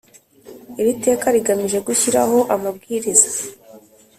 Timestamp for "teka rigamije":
1.05-1.77